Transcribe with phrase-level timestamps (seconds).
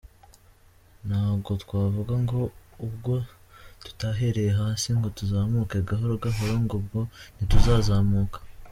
[1.07, 2.39] Ntago twavuga ngo
[2.85, 3.13] ubwo
[3.83, 6.99] tutahereye hasi ngo tuzamuke gahoro gahoro, ngo ubwo
[7.35, 8.37] ntituzazamuka.